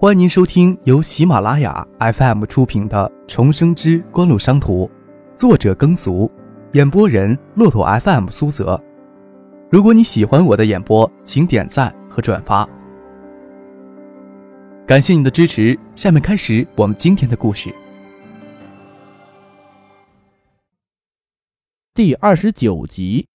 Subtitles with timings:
[0.00, 4.86] 欢迎您收听由喜马拉雅 FM 出品的《重生之官路商途》，
[5.36, 6.30] 作者耕俗，
[6.74, 8.80] 演播人骆驼 FM 苏泽。
[9.68, 12.64] 如果你喜欢我的演播，请点赞和转发，
[14.86, 15.76] 感谢你的支持。
[15.96, 17.74] 下面开始我们今天的故事。
[21.92, 23.26] 第二十九集，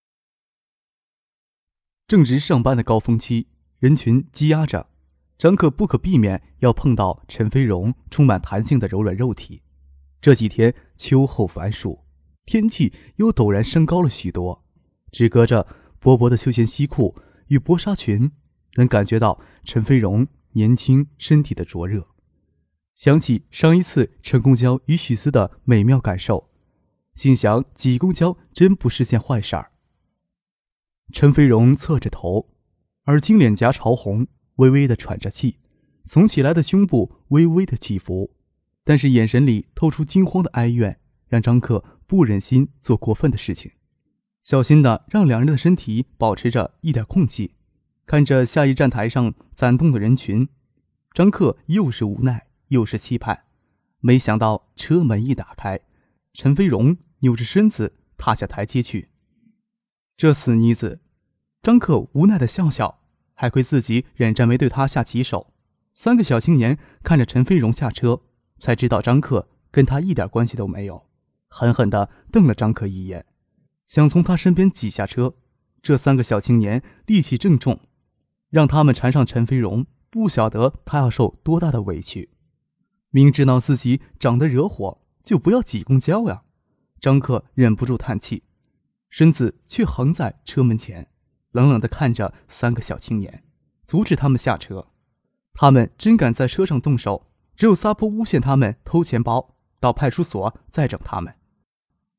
[2.07, 3.47] 正值上班的高峰期，
[3.79, 4.92] 人群积压着。
[5.37, 9.61] 张克不可避免要碰到陈飞荣充满弹性的柔软肉体。
[10.21, 12.05] 这几天秋后繁暑，
[12.45, 14.63] 天气又陡然升高了许多，
[15.11, 15.67] 只隔着
[15.99, 18.31] 薄薄的休闲西裤与薄纱裙，
[18.75, 22.07] 能感觉到陈飞荣年轻身体的灼热。
[22.95, 26.49] 想起上一次乘公交与许思的美妙感受，
[27.15, 29.71] 心想挤公交真不是件坏事儿。
[31.11, 32.49] 陈飞荣侧着头，
[33.03, 34.27] 而金脸颊潮红。
[34.55, 35.57] 微微的喘着气，
[36.05, 38.35] 耸起来的胸部微微的起伏，
[38.83, 43.71] 但是眼神里透出惊慌的哀怨，让张克不忍心做过分的事情，
[44.43, 47.55] 小心的让两人的身体保持着一点空隙。
[48.05, 50.49] 看着下一站台上攒动的人群，
[51.13, 53.45] 张克又是无奈又是期盼。
[54.01, 55.79] 没想到车门一打开，
[56.33, 59.09] 陈飞荣扭着身子踏下台阶去。
[60.17, 60.99] 这死妮子，
[61.61, 63.02] 张克无奈的笑笑。
[63.43, 65.53] 还亏自己忍着没对他下棋手。
[65.93, 68.21] 三个小青年看着陈飞荣下车，
[68.57, 71.09] 才知道张克跟他一点关系都没有，
[71.49, 73.25] 狠狠地瞪了张克一眼，
[73.85, 75.35] 想从他身边挤下车。
[75.81, 77.81] 这三个小青年力气正重，
[78.49, 82.29] 让他们缠上陈飞荣，不晓得他要受多大的委屈。
[83.09, 86.43] 明知道自己长得惹火，就不要挤公交呀！
[87.01, 88.43] 张克忍不住叹气，
[89.09, 91.09] 身子却横在车门前。
[91.53, 93.43] 冷冷地看着三个小青年，
[93.83, 94.87] 阻止他们下车。
[95.53, 101.35] 他们真敢在车上动手，只有撒泼诬陷他们偷钱包，到派出所再整他们。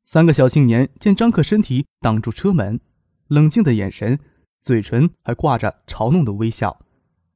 [0.04, 2.80] 三个小青年见张克身体挡住车门，
[3.28, 4.20] 冷静的眼神，
[4.62, 6.80] 嘴唇还挂着嘲弄的微笑。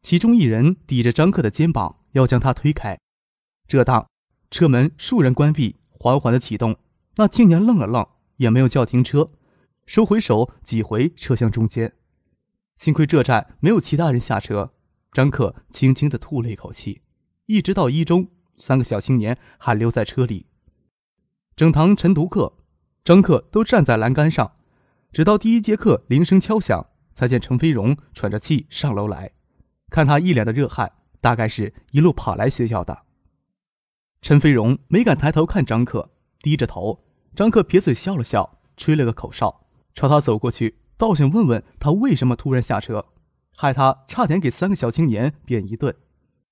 [0.00, 2.96] 其中一人抵着张克的肩膀，要将他推开。
[3.66, 4.06] 这当，
[4.50, 6.76] 车门倏然关闭，缓缓的启动。
[7.16, 8.06] 那青年愣了愣，
[8.36, 9.32] 也没有叫停车。
[9.88, 11.94] 收回手，挤回车厢中间。
[12.76, 14.74] 幸亏这站没有其他人下车。
[15.12, 17.00] 张克轻轻地吐了一口气。
[17.46, 18.28] 一直到一中，
[18.58, 20.44] 三个小青年还留在车里。
[21.56, 22.58] 整堂晨读课，
[23.02, 24.56] 张克都站在栏杆上，
[25.10, 29.32] 直到第一节课铃声敲响，才见陈飞荣喘着气上楼来。
[29.88, 33.04] 看他一脸的热汗，大概是一路跑来学校的。
[34.20, 36.10] 陈飞荣没敢抬头看张克，
[36.42, 37.06] 低着头。
[37.34, 39.64] 张克撇嘴笑了笑，吹了个口哨。
[39.98, 43.06] 朝他走过去，倒想问问他为什么突然下车，
[43.56, 45.92] 害他差点给三个小青年扁一顿。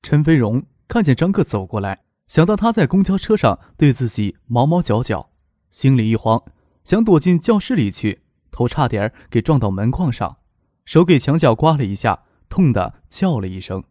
[0.03, 5.31] 陈飞荣看见张克走过来，想到他在公交车上对自己毛毛脚脚，
[5.71, 6.43] 心里一慌，
[6.83, 10.39] 想躲进教室里去，头差点给撞到门框上，
[10.85, 13.85] 手给墙角刮了一下，痛的叫了一声：“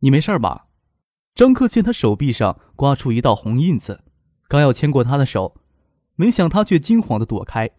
[0.00, 0.66] 你没事吧？”
[1.34, 4.04] 张克见他手臂上刮出一道红印子，
[4.46, 5.54] 刚要牵过他的手，
[6.16, 7.70] 没想他却惊慌的躲开。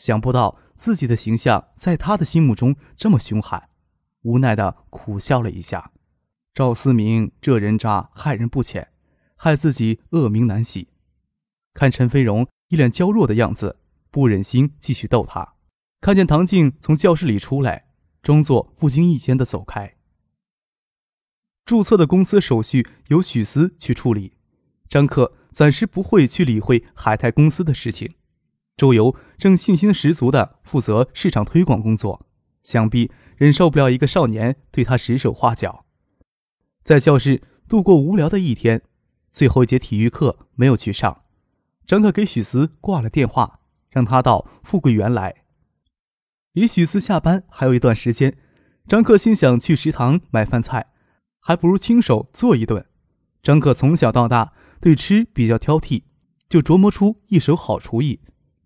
[0.00, 3.68] 想不到自己的形象在他的心目中这么凶悍，
[4.22, 5.92] 无奈的苦笑了一下。
[6.54, 8.88] 赵思明这人渣害人不浅，
[9.36, 10.88] 害自己恶名难洗。
[11.74, 13.76] 看陈飞荣一脸娇弱的样子，
[14.10, 15.56] 不忍心继续逗他。
[16.00, 17.84] 看见唐静从教室里出来，
[18.22, 19.96] 装作不经意间的走开。
[21.66, 24.32] 注册的公司手续由许思去处理，
[24.88, 28.14] 张克暂时不会去理会海泰公司的事情。
[28.76, 32.26] 周游正信心十足地负责市场推广工作，
[32.62, 35.86] 想必忍受不了一个少年对他指手画脚。
[36.84, 38.82] 在教室度过无聊的一天，
[39.32, 41.22] 最后一节体育课没有去上。
[41.86, 45.34] 张克给许思挂了电话，让他到富贵园来。
[46.52, 48.36] 离许思下班还有一段时间，
[48.86, 50.88] 张克心想去食堂买饭菜，
[51.38, 52.84] 还不如亲手做一顿。
[53.42, 54.52] 张克从小到大
[54.82, 56.02] 对吃比较挑剔，
[56.46, 58.20] 就琢磨出一手好厨艺。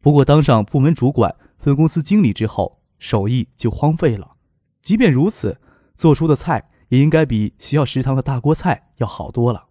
[0.05, 4.37] 不过，当上部门主管、分公司经理之后，手艺就荒废了。
[4.83, 5.59] 即便如此，
[5.95, 9.69] 做出的菜也应该比学校食堂的大锅菜要好多了。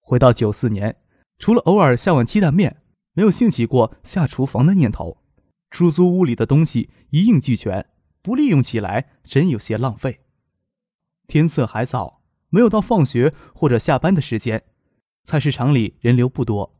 [0.00, 0.96] 回到九四年，
[1.38, 2.80] 除了偶尔下碗鸡蛋面，
[3.12, 5.18] 没有兴起过下厨房的念头。
[5.70, 7.84] 出租屋里的东西一应俱全，
[8.22, 10.20] 不利用起来真有些浪费。
[11.26, 14.64] 天色还早，没有到放学或者下班的时间，
[15.22, 16.74] 菜市场里人流不多。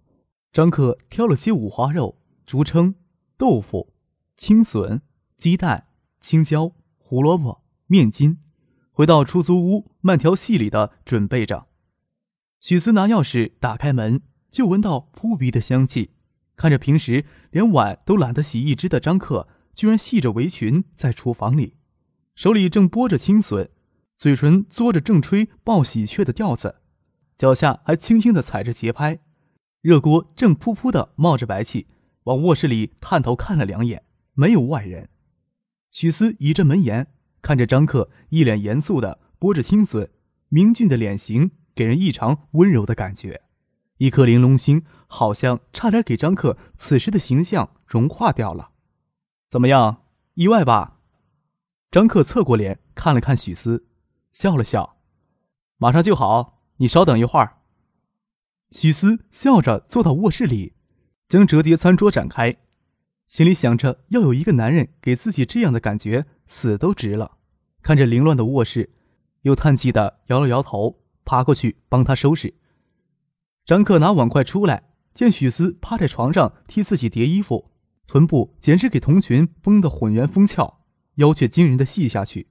[0.51, 2.17] 张克挑了些五花肉。
[2.51, 2.95] 竹蛏、
[3.37, 3.93] 豆腐、
[4.37, 5.03] 青笋、
[5.37, 5.87] 鸡蛋、
[6.21, 8.39] 青椒、胡萝卜、面筋，
[8.91, 11.69] 回到出租屋，慢条细理的准备着。
[12.59, 16.11] 许思拿钥匙打开门，就闻到扑鼻的香气。
[16.57, 21.77] 看着平时连碗都懒得洗一只的张克，居然系着围裙在厨房里，
[22.35, 23.71] 手里正剥着青笋，
[24.19, 26.81] 嘴唇嘬着正吹报喜鹊的调子，
[27.37, 29.21] 脚下还轻轻的踩着节拍。
[29.83, 31.87] 热锅正噗噗的冒着白气，
[32.31, 34.05] 往卧室里探头看了两眼，
[34.35, 35.11] 没有外人。
[35.91, 37.09] 许思倚着门沿，
[37.43, 40.09] 看着张克一脸严肃的剥着青笋，
[40.49, 43.43] 明俊的脸型给人异常温柔的感觉。
[43.97, 48.71] 一颗玲珑心好像差点给张克此时的形象融化掉了。
[49.49, 50.05] 怎么样，
[50.35, 51.01] 意外吧？
[51.91, 53.89] 张克侧过脸看了看许思，
[54.33, 54.99] 笑了笑
[55.79, 57.57] ：“马上就好，你稍等一会儿。”
[58.71, 60.75] 许思笑着坐到卧室里，
[61.31, 62.57] 将折叠餐桌展开，
[63.29, 67.39] 心里想着要有一个男人给自己这样的感觉，死都值了。
[67.83, 68.91] 看着凌乱的卧室，
[69.43, 72.55] 又叹气的摇了摇头，爬过去帮他收拾。
[73.65, 77.71] 张克拿碗筷出来，见许思趴在床上替自己叠衣服，
[78.09, 80.81] 臀部简直给童裙绷得浑圆丰翘，
[81.15, 82.49] 腰却惊人的细下去，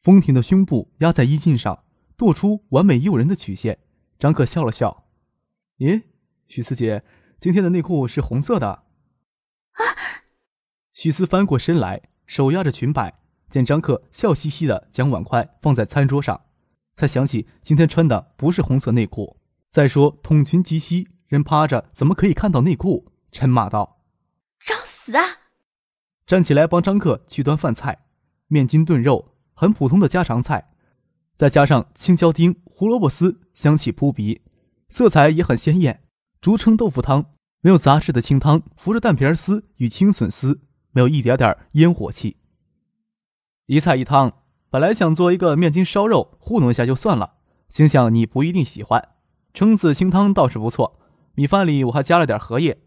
[0.00, 1.82] 丰挺的胸部压在衣襟上，
[2.16, 3.80] 剁出完美诱人的曲线。
[4.16, 5.08] 张克笑了笑
[5.78, 6.02] ：“咦，
[6.46, 7.02] 许思姐，
[7.42, 8.84] 今天的内裤是红色的。”
[9.74, 9.82] 啊！
[10.92, 13.18] 许思翻过身来，手压着裙摆，
[13.50, 16.42] 见张克笑嘻嘻的将碗筷放在餐桌上，
[16.94, 19.40] 才想起今天穿的不是红色内裤。
[19.72, 23.10] 再说，筒裙及膝，人趴着怎么可以看到内裤？
[23.32, 24.04] 嗔骂道
[24.64, 25.24] ：“找死啊！”
[26.24, 28.04] 站起来帮张克去端饭菜，
[28.46, 30.70] 面筋炖肉，很普通的家常菜，
[31.34, 34.42] 再加上青椒丁、胡萝卜丝，香气扑鼻，
[34.88, 36.04] 色彩也很鲜艳。
[36.42, 37.26] 竹蛏豆腐汤，
[37.60, 40.60] 没有杂质的清汤，浮着蛋皮丝与青笋丝，
[40.90, 42.36] 没有一点点烟火气。
[43.66, 44.32] 一菜一汤，
[44.68, 47.34] 本来想做一个面筋烧肉糊弄一下就算了，
[47.68, 49.10] 心想你不一定喜欢。
[49.54, 50.98] 蛏子清汤倒是不错，
[51.36, 52.82] 米饭里我还加了点荷叶。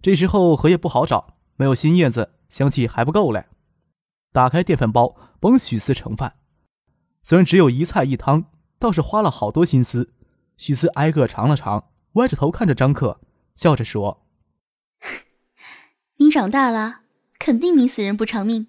[0.00, 3.46] 这时候荷叶不好找，没有新叶子，香气还不够嘞。
[4.30, 6.34] 打开电饭煲，帮许思盛饭。
[7.24, 8.44] 虽然只有一菜一汤，
[8.78, 10.14] 倒是花了好多心思。
[10.56, 13.20] 许思挨个尝了尝，歪着头看着张克，
[13.54, 14.26] 笑着说
[16.18, 17.02] ：“你长大了，
[17.38, 18.66] 肯定迷死人不偿命。”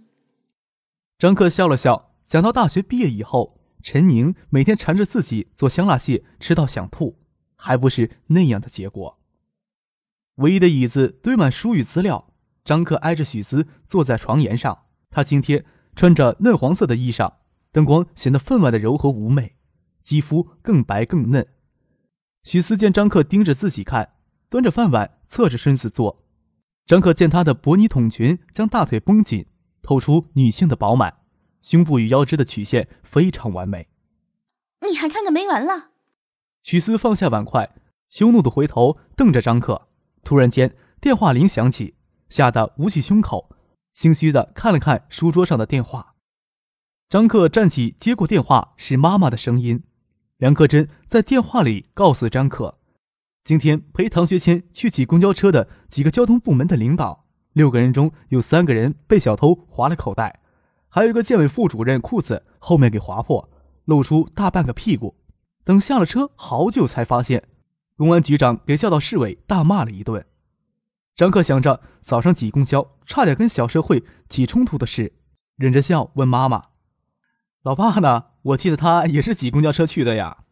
[1.18, 7.22] 张克笑了笑，想到大学毕业以后，陈宁每天缠着自己做香辣蟹，吃到想吐。
[7.64, 9.20] 还不是那样的结果。
[10.38, 12.34] 唯一的椅子堆满书与资料，
[12.66, 14.86] 张克挨着许思坐在床沿上。
[15.12, 15.64] 他今天
[15.96, 17.36] 穿着嫩黄色的衣裳，
[17.72, 19.58] 灯光显得分外的柔和妩媚，
[20.02, 21.48] 肌肤更白更嫩。
[22.44, 24.16] 许思见张克盯着自己看，
[24.50, 26.24] 端着饭碗侧着身子坐。
[26.86, 29.46] 张克见她的薄呢筒裙将大腿绷紧，
[29.82, 31.20] 透出女性的饱满，
[31.62, 33.88] 胸部与腰肢的曲线非常完美。
[34.90, 35.92] 你还看个没完了？
[36.64, 37.74] 许思放下碗筷，
[38.10, 39.88] 羞怒的回头瞪着张克。
[40.24, 41.96] 突然间，电话铃响起，
[42.30, 43.56] 吓得捂起胸口，
[43.94, 46.16] 心虚的看了看书桌上的电话。
[47.10, 49.84] 张克站起，接过电话，是妈妈的声音。
[50.42, 52.80] 梁克珍在电话里告诉张克，
[53.44, 60.40] 今天陪唐学谦去挤公交车的几个交通部门的领导，六个人中有三个人被小偷划了口袋，
[60.90, 63.52] 还有一个建委副主任裤子后面给划破，
[63.86, 65.16] 露出大半个屁股。
[65.64, 67.44] 等下了车，好久才发现，
[67.96, 70.26] 公安局长给叫到市委大骂了一顿。
[71.16, 75.14] 张克想着早上挤公交差点跟小社会起冲突的事，
[75.58, 76.70] 忍着笑问妈妈
[77.64, 78.26] ：“老爸呢？
[78.42, 80.46] 我记得他也是挤公交车去的呀。”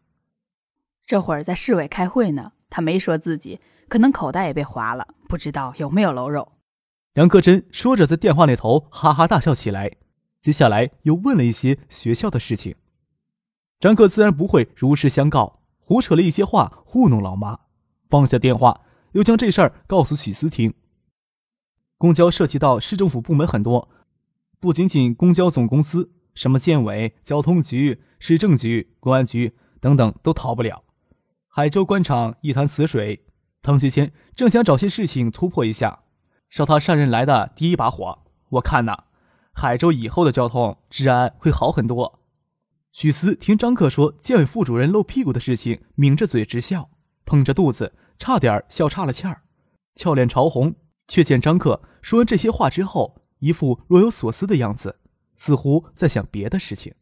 [1.04, 6.52] 这会儿在市委开会呢，他没说自己可能口袋也被划了，不知道有没有漏肉。
[7.14, 9.90] 杨克珍说着，在电话那头哈哈大笑起来，
[10.40, 12.76] 接下来又问了一些学校的事情。
[13.80, 17.58] 张克自然不会如实相告，胡扯了一些话糊弄老妈。
[18.08, 20.74] 放下电话，又将这事儿告诉许思听。
[21.98, 23.88] 公交涉及到市政府部门很多，
[24.60, 30.84] 不仅仅公交总公司，什么建委、交通局、市政局、公安局等等都逃不了。
[31.46, 33.26] 海州官场一潭死水，
[33.60, 36.04] 唐学谦正想找些事情突破一下，
[36.48, 38.20] 烧他上任来的第一把火。
[38.52, 39.04] 我看呐，
[39.52, 42.20] 海州以后的交通治安会好很多。
[42.90, 46.88] 许思听张克说建委副主任露屁股的事情，抿着嘴直笑，
[47.26, 49.42] 捧着肚子，差点笑岔了气儿，
[49.94, 50.74] 俏脸潮红。
[51.06, 54.99] 却见张克说完这些话之后，一副若有所思的样子，
[55.40, 56.94] 似乎在想别的事情。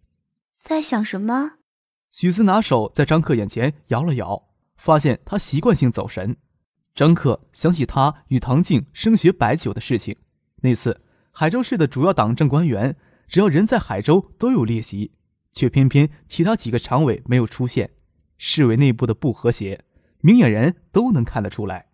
[0.55, 1.55] 在想什么？
[2.09, 6.37] 许思拿手在张克眼前摇了摇，发现他习惯性走神。
[6.95, 10.17] 张克想起他与唐静升学摆酒的事情，
[10.63, 11.01] 那次
[11.33, 15.11] 海州市的主要党政官员，只要人在海州都有列席。
[15.51, 17.91] 却偏偏其他几个常委没有出现，
[18.37, 19.83] 市委内部的不和谐，
[20.21, 21.87] 明眼人都能看得出来。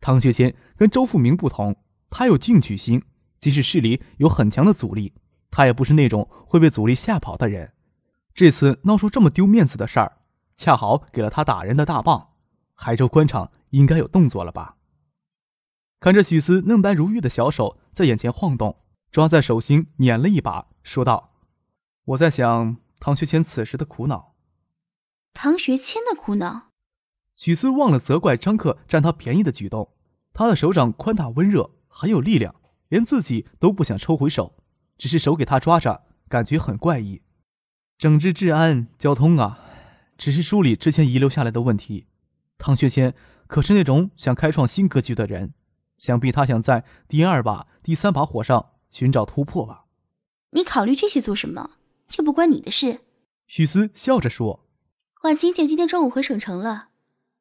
[0.00, 1.74] 唐学谦跟周富明不同，
[2.10, 3.02] 他有进取心，
[3.38, 5.14] 即使市里有很强的阻力，
[5.52, 7.74] 他也不是那种会被阻力吓跑的人。
[8.34, 10.18] 这次闹出这么丢面子的事儿，
[10.56, 12.30] 恰好给了他打人的大棒。
[12.74, 14.76] 海州官场应该有动作了吧？
[16.00, 18.78] 看着许思嫩白如玉的小手在眼前晃动，
[19.12, 21.34] 抓在手心捻了一把，说道
[22.06, 24.34] ：“我在想唐学谦此时的苦恼。”
[25.34, 26.70] 唐学谦的苦恼。
[27.36, 29.92] 许思忘了责怪张克占他便宜的举动，
[30.32, 32.54] 他的手掌宽大温热，很有力量，
[32.88, 34.56] 连自己都不想抽回手，
[35.02, 37.22] 只是手给他抓着，感觉很怪异。
[37.98, 39.58] 整治治安、交通啊，
[40.16, 42.06] 只是梳理之前遗留下来的问题。
[42.56, 43.12] 唐学谦
[43.48, 45.54] 可是那种想开创新格局的人，
[45.98, 49.86] 想必他想在第二把、第三把火上寻找突破吧？
[50.50, 51.72] 你考虑这些做什么？
[52.16, 53.00] 又不关你的事。
[53.48, 54.64] 许思笑着说
[55.24, 56.90] ：“婉晴姐今天中午回省城了。”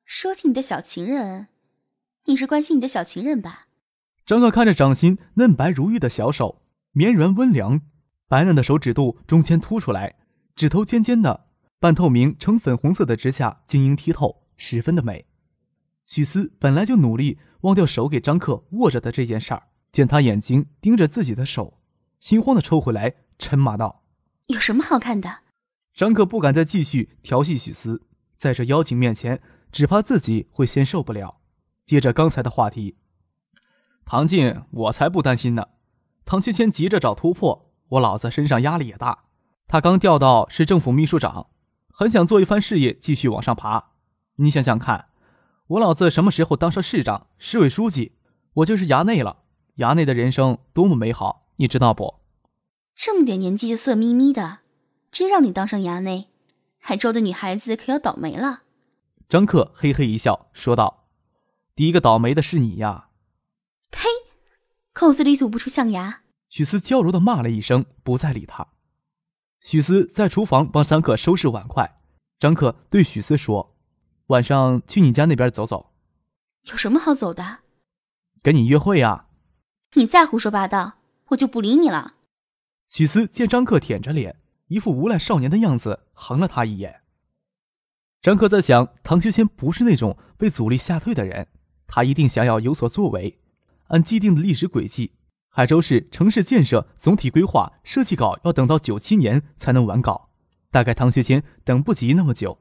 [0.04, 1.50] 说起你的小情人，
[2.26, 3.68] 你是关心你的小情人吧？
[4.26, 6.61] 张克看着掌心嫩白如玉的小手，
[6.92, 7.82] 绵软温凉，
[8.28, 10.16] 白嫩的手指肚中间凸出来，
[10.56, 11.48] 指头尖尖的，
[11.80, 15.26] 半透明呈粉红色的指甲晶莹剔透，十分的美。
[16.06, 21.80] 许思本来就努力忘掉手给张克握着的这件事儿，见他眼睛盯着自己的手，
[22.20, 24.04] 心慌的抽回来，嗔骂道
[24.48, 25.40] ：“有什么好看的？”
[25.94, 28.04] 张克不敢再继续调戏许思，
[28.36, 29.42] 在这妖精面前。
[29.72, 31.40] 只怕自己会先受不了。
[31.86, 32.98] 接着刚才的话题，
[34.04, 35.66] 唐静，我才不担心呢。
[36.32, 39.26] 唐学谦急着找突破，我老子身上压力也大。
[39.68, 41.48] 他刚调到市政府秘书长，
[41.90, 43.90] 很想做一番事业，继续往上爬。
[44.38, 45.10] 你想想看，
[45.68, 48.14] 我老子什么时候当上市长、市委书记？
[48.54, 49.40] 我就是衙内了。
[49.80, 52.22] 衙内的人生多么美好，你知道不？
[52.96, 54.60] 这么点年纪就色眯眯的，
[55.12, 56.30] 真让你当上衙内，
[56.80, 58.62] 海州的女孩子可要倒霉了。
[59.28, 61.10] 张克嘿嘿一笑，说道
[61.76, 63.10] ：“第一个倒霉的是你呀！”
[63.92, 64.08] 呸！
[64.94, 66.21] 口子里吐不出象牙。
[66.52, 68.68] 许思娇柔的骂了一声，不再理他。
[69.62, 72.02] 许思在厨房帮张克收拾碗筷。
[72.40, 73.78] 张克对许思说
[74.28, 75.94] ：“晚上去你家那边走走。”
[76.68, 77.60] 有什么好走的？
[78.42, 79.28] 跟你约会呀！
[79.94, 80.96] 你再胡说八道，
[81.30, 82.16] 我就不理你了。
[82.90, 87.02] 许思见张克舔着脸，一副无赖少年的样子，横了他一眼。
[88.22, 91.48] 张克在想，唐学谦不是那种被阻力吓退的人，
[91.88, 93.40] 他一定想要有所作为。
[93.88, 95.14] 按既定的历史轨迹，
[95.54, 100.30] 海州市城市建设总体规划设计稿要等到九七年才能完稿，
[100.72, 102.60] 大概唐学谦等不及那么久。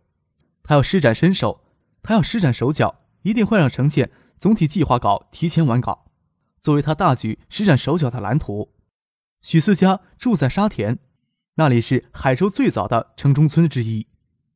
[0.65, 1.63] 他要施展身手，
[2.03, 6.11] 他要施展手脚，一定会让城建总体计划稿提前完稿，
[6.61, 8.73] 作为他大举施展手脚的蓝图。
[9.41, 10.99] 许四家住在沙田，
[11.55, 14.09] 那里是海州最早的城中村之一。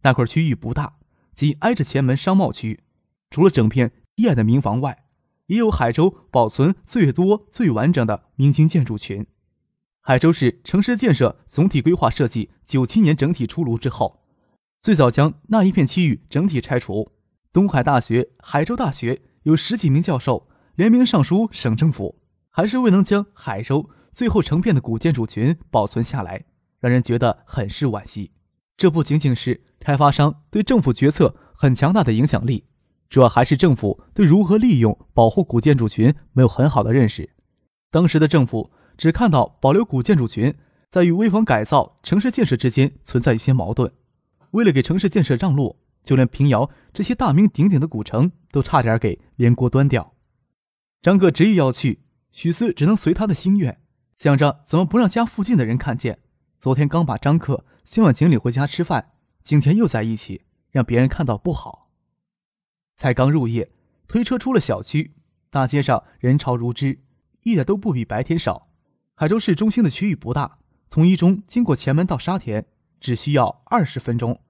[0.02, 0.96] 那块区域不大，
[1.32, 2.82] 仅挨着前门商贸区，
[3.30, 5.03] 除了整片低矮的民房外，
[5.46, 9.26] 也有海州保存最多、最完整的明清建筑群。
[10.00, 14.22] 海州市城市建设总体规划设计九七年整体出炉之后，
[14.80, 17.12] 最早将那一片区域整体拆除。
[17.52, 22.20] 东海大学、海州大学有十几名教授联名上书省政府，
[22.50, 26.44] 还是未能将海州最后成片的古建筑群保存下来，
[26.80, 28.32] 让人觉得很是惋惜。
[28.76, 29.62] 这不仅仅是。
[29.80, 32.64] 开发商对政府决策很强大的影响力，
[33.08, 37.30] 主要还是政府对如何利用保护古建筑群没有很好的认识。
[37.90, 40.54] 当时的政府只看到保留古建筑群
[40.90, 43.92] 在与危房改造、城市建设之间存在一些矛盾，
[44.50, 50.14] 为了给城市建设让路，就连平遥这些大名鼎鼎的古城都差点给连锅端掉。
[51.02, 53.80] 张克执意要去，许思只能随他的心愿，
[54.16, 56.18] 想着怎么不让家附近的人看见。
[56.58, 59.12] 昨天刚把张克先往井里回家吃饭。
[59.42, 61.83] 今天又在一起，让别人看到不好。
[62.96, 63.70] 才刚入夜，
[64.06, 65.14] 推车出了小区，
[65.50, 67.00] 大街上人潮如织，
[67.42, 68.68] 一点都不比白天少。
[69.14, 70.58] 海州市中心的区域不大，
[70.88, 72.66] 从一中经过前门到沙田
[73.00, 74.40] 只需要二十分钟。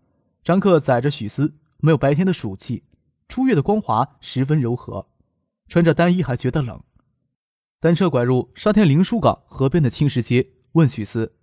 [0.43, 2.85] 张克载着许思，没有白天的暑气，
[3.29, 5.09] 初月的光华十分柔和，
[5.69, 6.83] 穿着单衣还觉得冷。
[7.81, 11.35] 单车拐入沙田灵书港河边的青石街，问许思：“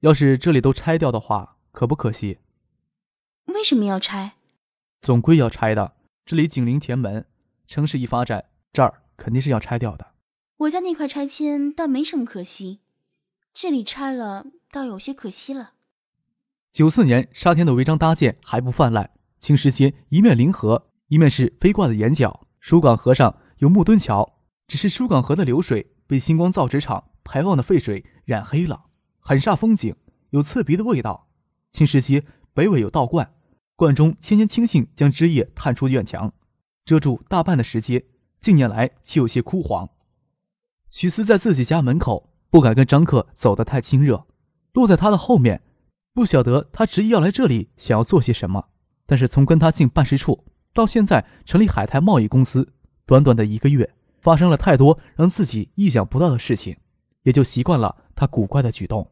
[0.00, 2.38] 要是这里都拆掉的话？”可不可惜？
[3.46, 4.32] 为什么要拆？
[5.00, 5.94] 总归要拆的。
[6.24, 7.26] 这里紧邻田门，
[7.66, 10.12] 城市一发展，这儿肯定是要拆掉的。
[10.58, 12.80] 我家那块拆迁倒没什么可惜，
[13.52, 15.72] 这里拆了倒有些可惜了。
[16.70, 22.46] 九四年，沙田的违章搭建还不泛滥，青石街一面临河，一面是飞挂的岩角。
[22.60, 24.38] 疏港河上有木墩桥，
[24.68, 28.84] 只是疏港河的流水被星光造纸厂排放的废水染黑了，
[29.18, 29.96] 很煞风景。
[30.28, 31.28] 有刺鼻的味道，
[31.72, 33.34] 青石街北尾有道观，
[33.80, 36.34] 观中千年青杏将枝叶探出院墙，
[36.84, 38.04] 遮住大半的石阶，
[38.38, 39.88] 近年来却有些枯黄。
[40.90, 44.26] 许思在自己家门口，不敢跟张克走得太亲热，
[44.74, 45.62] 落在他的后面。
[46.12, 48.66] 不晓得他执意要来这里，想要做些什么。
[49.06, 50.44] 但是从跟他进办事处
[50.74, 52.74] 到现在成立海泰贸易公司，
[53.06, 56.76] 短短的一个月，发生了太多让自己意想不到的事情，
[57.22, 59.10] 也就习惯了他古怪的举动。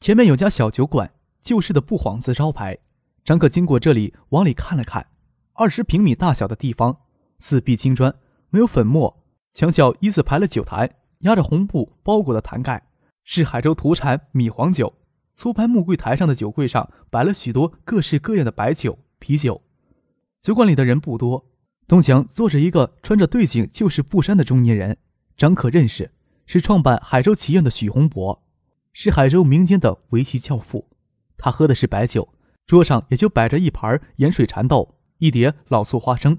[0.00, 2.76] 前面有家小酒馆，旧式的不幌子招牌。
[3.24, 5.06] 张克经过这里，往里看了看，
[5.54, 7.00] 二十平米大小的地方，
[7.38, 8.14] 四壁青砖，
[8.48, 9.22] 没有粉末，
[9.52, 12.88] 墙角依次排了酒坛，压着红布包裹的坛盖，
[13.24, 14.94] 是海州土产米黄酒。
[15.36, 19.62] 粗排木柜台上的酒柜上摆了许多各式各样的白酒、啤酒。
[20.40, 21.46] 酒馆里的人不多，
[21.86, 24.98] 东墙坐着一个穿着对襟旧式布衫的中年人，
[25.36, 26.10] 张可认识，
[26.46, 28.42] 是创办海州棋院的许洪博，
[28.92, 30.88] 是海州民间的围棋教父。
[31.38, 32.34] 他喝的是白酒，
[32.66, 36.38] 桌上也就摆着一盘盐水蚕豆，一碟老醋花生。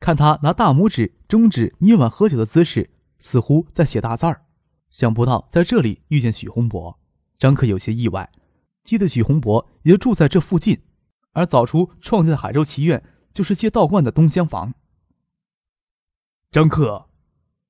[0.00, 4.44] 看他拿大拇指、中指捏碗喝酒的姿势，似乎在写大字儿。
[4.90, 6.98] 想不到在这里遇见许洪博。
[7.38, 8.30] 张克有些意外，
[8.82, 10.82] 记得许洪博也住在这附近，
[11.32, 14.74] 而早出创建的海州棋院就是借道观的东厢房。
[16.50, 17.08] 张克，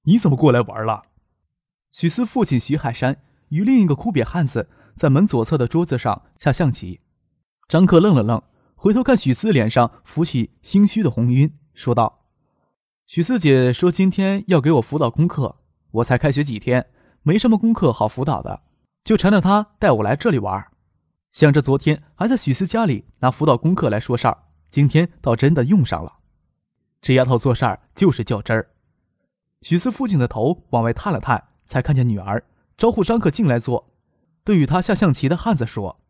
[0.04, 1.02] 你怎么过来玩了？
[1.92, 7.00] 许思父亲许海山与另一个枯瘪汉子在门左侧的桌子上下象棋。
[7.68, 8.42] 张克愣了愣，
[8.74, 12.26] 回头看许四脸上浮起心虚的红晕，说道
[13.06, 15.56] ：“许四姐说今天要给我辅导功课，
[15.92, 16.86] 我才开学几天，
[17.22, 18.62] 没什么功课好辅导的。”
[19.04, 20.64] 就缠着她带我来这里玩，
[21.32, 26.18] 想着昨天还在许四家里拿辅导功课来说事儿，今天倒真的用上了。
[27.00, 28.70] 这丫头做事儿就是较真儿。
[29.62, 32.44] 许四父亲的头往外探了探，才看见女儿，
[32.76, 33.92] 招呼张克进来坐，
[34.44, 36.00] 对与他下象棋的汉子说：“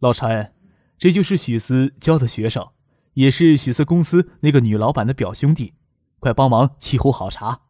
[0.00, 0.52] 老陈，
[0.98, 2.68] 这就是许思教的学生，
[3.14, 5.74] 也是许思公司那个女老板的表兄弟，
[6.18, 7.60] 快帮忙沏壶好茶。”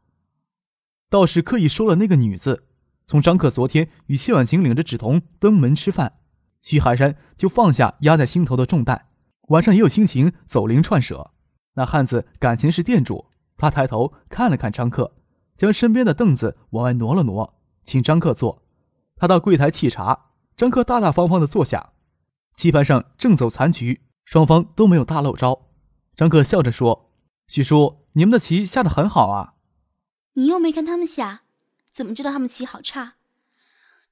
[1.10, 2.64] 倒是刻意说了那个女字。
[3.08, 6.14] 从张克昨天与谢婉晴领着芷彤登门吃饭，
[6.60, 9.06] 徐海山就放下压在心头的重担，
[9.48, 11.30] 晚上也有心情走灵串舍。
[11.74, 15.12] 那汉子感情是店主，他抬头看了看张克，
[15.56, 18.64] 将身边的凳子往外挪了挪，请张克坐。
[19.14, 21.92] 他到柜台沏茶，张克大大方方的坐下。
[22.56, 25.68] 棋盘上正走残局，双方都没有大漏招。
[26.16, 27.12] 张克笑着说
[27.46, 29.52] ：“许叔，你们的棋下得很好啊。”
[30.32, 31.42] 你又没看他们下。
[31.92, 33.14] 怎么知道他们棋好差？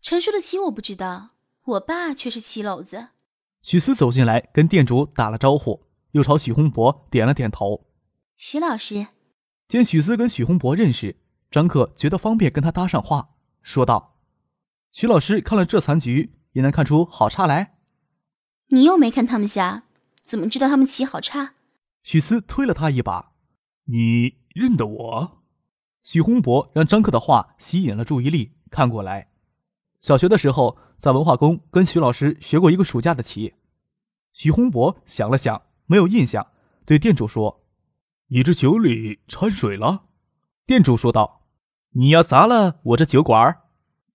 [0.00, 1.30] 陈叔的棋我不知道，
[1.64, 3.08] 我爸却是棋篓子。
[3.62, 7.86] 许思走进来，跟店主打了招呼，又朝许洪博点了点头。
[8.36, 9.06] 许老师，
[9.68, 11.16] 见许思跟许洪博认识，
[11.50, 13.30] 张克觉得方便跟他搭上话，
[13.62, 14.18] 说道
[14.92, 17.73] ：“许老师看了这残局，也能看出好差来。
[18.68, 19.84] 你又没看他们下，
[20.22, 21.54] 怎么知道他们棋好差？”
[22.02, 23.32] 许思推了他一把
[23.86, 25.42] ：“你认得我？”
[26.02, 29.28] 许洪博让张克的话吸引了注意力，看过来。
[30.00, 33.54] 小学的时候，在文化宫跟许老师学过一个暑假的棋。
[34.32, 36.46] 许洪博想了想，没有印象，
[36.84, 37.64] 对店主说
[38.28, 40.04] ：“你这酒里掺水了。”
[40.66, 41.46] 店主说道
[41.96, 43.62] ：“你要砸了我这酒馆？”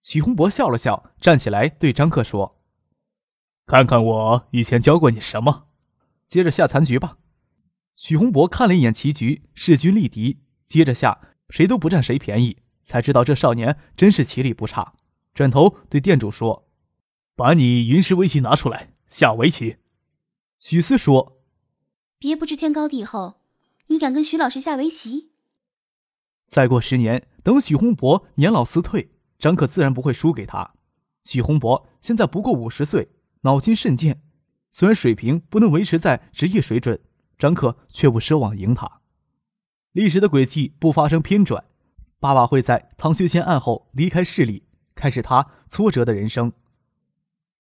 [0.04, 2.59] 许洪博笑了笑，站起来对张克说
[3.70, 5.68] ：“看看我以前教过你什么，
[6.28, 7.20] 接着下残局吧。”
[7.96, 11.22] 许洪博看了一眼棋局，势均力敌，接着下。
[11.50, 14.94] 谁都不占谁便宜，才知道这少年真是棋力不差。
[15.34, 16.68] 转头对店主说
[17.36, 19.78] ：“把你云石围棋拿出来下围棋。”
[20.60, 21.42] 许思说
[22.20, 23.42] ：“别不知天高地厚，
[23.88, 25.32] 你敢跟徐老师下围棋？”
[26.48, 30.74] 再过十年，等许洪博年老辞退，张克自然不会输给他。
[31.24, 33.10] 许洪博现在不过五十岁，
[33.42, 34.22] 脑筋甚健，
[34.70, 37.00] 虽然水平不能维持在职业水准，
[37.38, 39.00] 张克却不奢望赢他。
[39.94, 41.64] 历史的轨迹不发生偏转，
[42.20, 46.52] 爸爸会在唐学谦案后离开市里，开始他挫折的人生。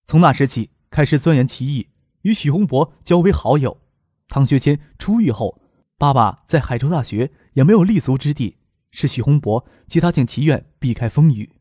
[0.06, 1.88] 从那时起，开始钻研棋艺，
[2.24, 3.80] 与许洪博交为好友。
[4.28, 5.62] 唐学谦出狱后，
[5.98, 8.58] 爸爸在海州大学也没有立足之地，
[8.92, 11.54] 是许洪博接他进棋院，避开风雨。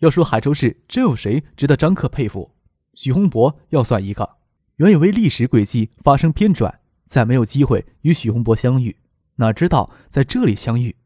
[0.00, 2.54] 要说海州市真有谁值得张克佩服，
[2.98, 4.38] 许洪博要算一个。
[4.78, 8.96] 原以为历史轨迹发生偏转，再没有机会与许洪博相遇。
[9.36, 10.96] 哪知道在这里相遇，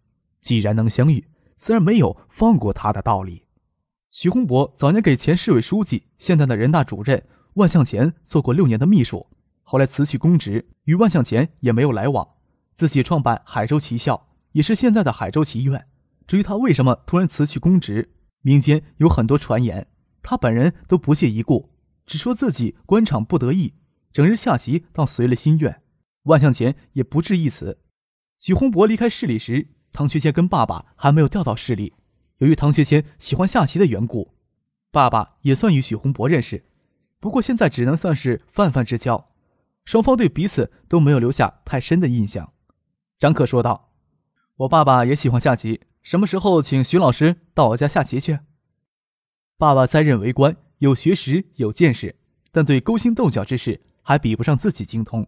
[0.40, 3.42] 既然能相遇，自然没有放过他的道理。
[4.10, 7.22] 许洪博早年给前市委书记、现在的人大主任
[7.56, 9.26] 万向前做过六年的秘书，
[9.62, 12.26] 后来辞去公职，与万向前也没有来往。
[12.74, 15.88] 自己创办海州棋校，也是现在的海州棋院。
[16.26, 19.88] 至于他为什么突然辞去公职，民间有很多传言，
[20.22, 21.68] 他本人都不屑一顾。
[22.06, 23.74] 只说自己官场不得意，
[24.12, 25.82] 整日下棋倒随了心愿。
[26.24, 27.80] 万向前也不置一词。
[28.38, 31.94] 许洪博离开市里时，唐学谦跟爸爸还没有调到市里。
[32.38, 34.34] 由于唐学谦喜欢下棋的缘故，
[34.90, 36.64] 爸爸也算与许洪博认识。
[37.20, 39.30] 不过现在只能算是泛泛之交，
[39.84, 42.52] 双方对彼此都没有留下太深的印象。
[43.18, 43.92] 张克说道
[44.58, 48.40] ：“我爸爸也喜欢下棋，什么时候请徐老师到我家下棋去？”
[49.56, 52.16] 爸爸在任为官，有学识有见识，
[52.50, 55.24] 但对勾心斗角之事还比不上自己精通。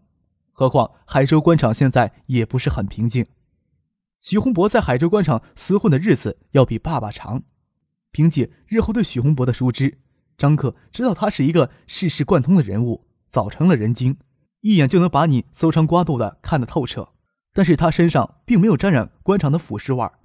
[0.51, 3.25] 何况海州官场现在也不是很平静。
[4.19, 7.43] 许洪博在海州官场厮混的日子要比爸爸长。
[8.11, 9.97] 凭借日后对许洪博的熟知，
[10.37, 14.17] 张克知道他是一个世事贯通的人物，早成了人精，
[14.59, 17.13] 一眼就能把你搜肠刮肚的看得透彻。
[17.53, 20.19] 但是他身上并没有沾染官场的腐蚀味儿，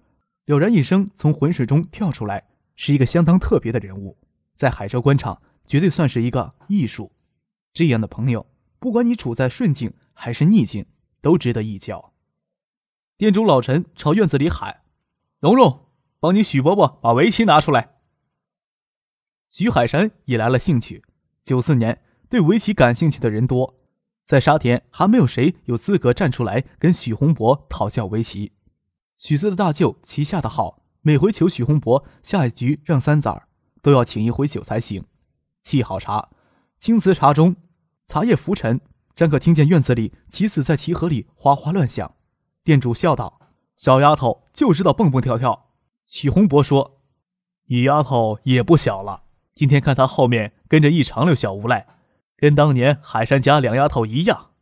[0.46, 4.18] 了然一生从浑水中跳出来，是一个相当特别的人物，
[4.60, 7.12] 在海州官场绝对算是一个艺术。
[7.72, 8.46] 这样的朋友，
[8.78, 9.94] 不管你处在顺境。
[10.22, 10.84] 还是逆境，
[11.22, 12.12] 都值得一交。
[13.16, 14.82] 店主老陈朝院子里喊
[15.40, 15.86] ：“蓉蓉，
[16.18, 17.94] 帮你许伯伯把围棋拿出来。”
[19.48, 21.02] 徐海山也来了兴趣。
[21.42, 23.80] 九四年，对围棋感兴趣的人多，
[24.26, 28.52] 在沙田还没有谁有资格站出来跟许洪博讨教围棋。
[29.16, 33.48] 许四的大舅棋下的好，每回求许洪博下一局让三子儿，
[33.82, 35.04] 都要请一回酒才行。
[35.62, 36.30] 沏好茶，
[36.78, 37.56] 青瓷茶中，
[38.06, 38.80] 茶叶浮沉。
[39.14, 42.14] 张可听见院子里棋子在棋盒里哗哗乱响，
[42.64, 43.40] 店主笑道
[43.76, 45.70] ：“小丫头就知道蹦蹦跳跳。”
[46.06, 47.02] 许洪博说
[47.68, 51.86] ：“你丫头也不小了，今天看她后面跟着一长溜小无赖，
[52.36, 54.52] 跟当年海山家两丫头一样。”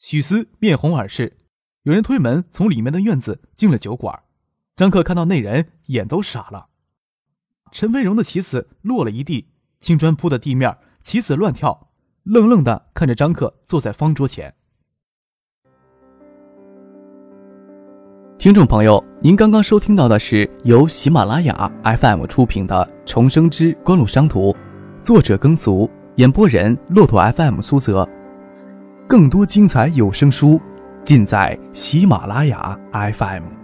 [0.00, 1.38] 许思面红耳赤，
[1.82, 4.24] 有人推门从里面的院子进了酒馆。
[4.74, 6.70] 张克看到那人，眼都傻了。
[7.72, 9.48] 陈飞荣的棋子落了一地，
[9.80, 11.88] 青砖铺的地面，棋子乱跳。
[12.24, 14.54] 愣愣的看着张克坐在方桌前。
[18.38, 24.52] 听众朋友，您刚刚收听到的是由喜马拉雅 FM 出品的《重生之官路商途》，
[25.02, 28.06] 作者耕俗，演播人骆驼 FM 苏泽。
[29.08, 30.60] 更多精彩有声书，
[31.02, 33.61] 尽在喜马拉雅 FM。